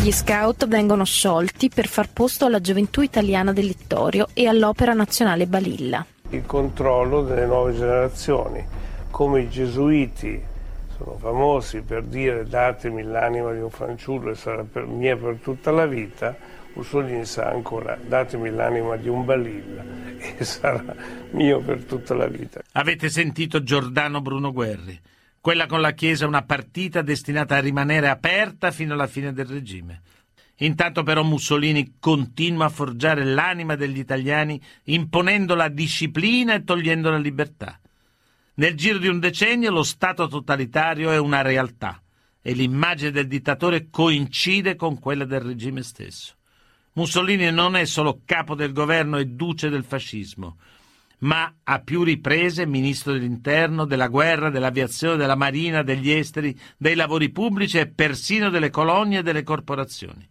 [0.00, 5.46] Gli scout vengono sciolti per far posto alla gioventù italiana del Littorio e all'Opera Nazionale
[5.46, 6.06] Balilla.
[6.30, 8.64] Il controllo delle nuove generazioni,
[9.10, 10.52] come i gesuiti
[11.04, 15.70] sono famosi per dire datemi l'anima di un fanciullo e sarà per, mia per tutta
[15.70, 16.34] la vita,
[16.72, 19.84] Mussolini sa ancora datemi l'anima di un balilla
[20.16, 20.96] e sarà
[21.32, 22.62] mio per tutta la vita.
[22.72, 24.98] Avete sentito Giordano Bruno Guerri?
[25.40, 29.46] Quella con la Chiesa è una partita destinata a rimanere aperta fino alla fine del
[29.46, 30.00] regime.
[30.58, 37.18] Intanto però Mussolini continua a forgiare l'anima degli italiani imponendo la disciplina e togliendo la
[37.18, 37.78] libertà.
[38.56, 42.00] Nel giro di un decennio lo Stato totalitario è una realtà
[42.40, 46.34] e l'immagine del dittatore coincide con quella del regime stesso.
[46.92, 50.58] Mussolini non è solo capo del governo e duce del fascismo,
[51.20, 57.30] ma a più riprese ministro dell'interno, della guerra, dell'aviazione, della marina, degli esteri, dei lavori
[57.30, 60.28] pubblici e persino delle colonie e delle corporazioni.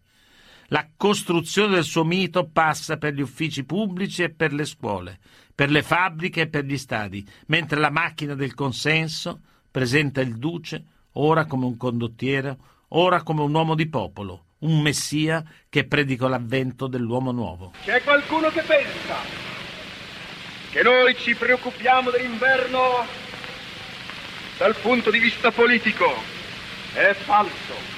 [0.67, 5.19] La costruzione del suo mito passa per gli uffici pubblici e per le scuole,
[5.55, 10.85] per le fabbriche e per gli stadi, mentre la macchina del consenso presenta il duce
[11.13, 12.57] ora come un condottiero,
[12.89, 17.73] ora come un uomo di popolo, un messia che predica l'avvento dell'uomo nuovo.
[17.83, 19.15] C'è qualcuno che pensa
[20.71, 23.05] che noi ci preoccupiamo dell'inverno
[24.57, 26.11] dal punto di vista politico.
[26.93, 27.91] È falso.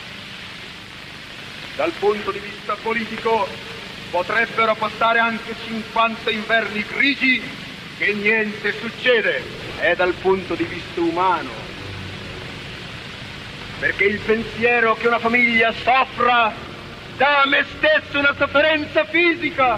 [1.76, 3.48] Dal punto di vista politico
[4.16, 7.42] potrebbero passare anche 50 inverni grigi
[7.98, 9.44] che niente succede.
[9.78, 11.50] È dal punto di vista umano.
[13.78, 16.54] Perché il pensiero che una famiglia soffra
[17.18, 19.78] dà a me stesso una sofferenza fisica.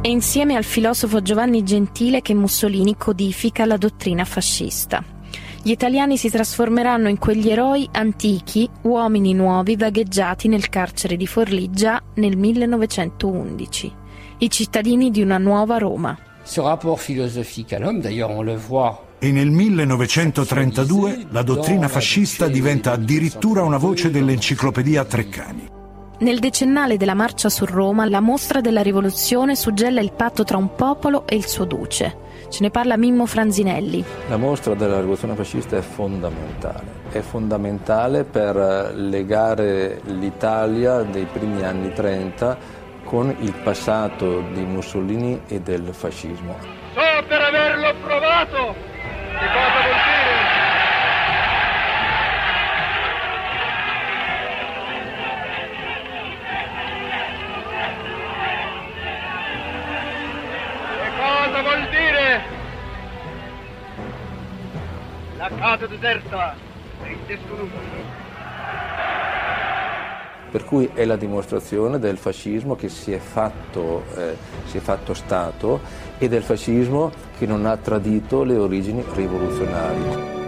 [0.00, 5.18] È insieme al filosofo Giovanni Gentile che Mussolini codifica la dottrina fascista
[5.62, 11.70] gli italiani si trasformeranno in quegli eroi antichi, uomini nuovi vagheggiati nel carcere di Forlì
[11.70, 13.92] già nel 1911,
[14.38, 16.16] i cittadini di una nuova Roma.
[16.44, 22.48] Ce rapport philosophique à l'homme, d'ailleurs on le voit e nel 1932 la dottrina fascista
[22.48, 25.68] diventa addirittura una voce dell'enciclopedia Treccani.
[26.20, 30.74] Nel decennale della marcia su Roma, la mostra della rivoluzione suggella il patto tra un
[30.74, 32.28] popolo e il suo duce.
[32.50, 34.04] Ce ne parla Mimmo Franzinelli.
[34.28, 36.98] La mostra della rivoluzione fascista è fondamentale.
[37.10, 42.58] È fondamentale per legare l'Italia dei primi anni 30
[43.04, 46.56] con il passato di Mussolini e del fascismo.
[46.94, 48.89] So per averlo provato!
[65.60, 66.54] Deserta
[67.04, 68.18] e il desconosciuto.
[70.50, 75.12] Per cui è la dimostrazione del fascismo che si è, fatto, eh, si è fatto
[75.12, 75.80] Stato
[76.16, 80.38] e del fascismo che non ha tradito le origini rivoluzionarie.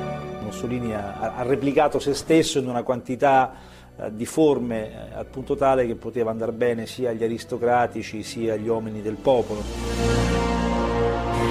[0.45, 3.53] Mussolini ha, ha replicato se stesso in una quantità
[3.95, 8.55] eh, di forme eh, al punto tale che poteva andare bene sia agli aristocratici sia
[8.55, 9.63] agli uomini del popolo.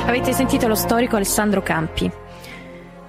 [0.07, 2.11] Avete sentito lo storico Alessandro Campi.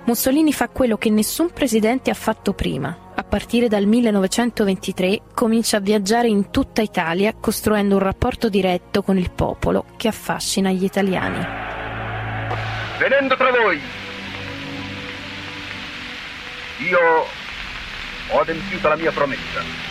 [0.04, 3.12] Mussolini fa quello che nessun presidente ha fatto prima.
[3.14, 9.16] A partire dal 1923 comincia a viaggiare in tutta Italia costruendo un rapporto diretto con
[9.16, 11.46] il popolo che affascina gli italiani.
[12.98, 13.80] Venendo tra voi,
[16.88, 16.98] io
[18.30, 19.82] ho adempiuto la mia promessa.